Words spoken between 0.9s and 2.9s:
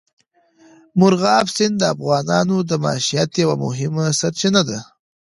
مورغاب سیند د افغانانو د